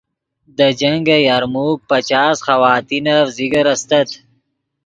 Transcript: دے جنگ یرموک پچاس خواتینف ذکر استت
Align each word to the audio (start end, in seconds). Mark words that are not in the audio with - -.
دے 0.57 0.69
جنگ 0.79 1.07
یرموک 1.27 1.77
پچاس 1.89 2.37
خواتینف 2.45 3.25
ذکر 3.37 3.65
استت 3.73 4.07